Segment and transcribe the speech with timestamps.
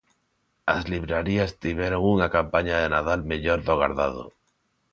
[0.73, 4.23] As librarías tiveron unha campaña de Nadal mellor do agardado.